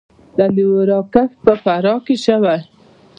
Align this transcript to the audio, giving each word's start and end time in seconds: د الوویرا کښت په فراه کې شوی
د 0.37 0.39
الوویرا 0.47 0.99
کښت 1.13 1.35
په 1.45 1.53
فراه 1.63 1.97
کې 2.05 2.15
شوی 2.25 2.59